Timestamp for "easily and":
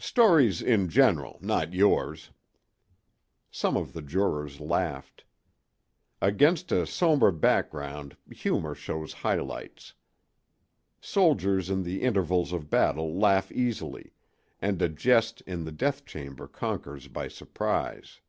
13.52-14.80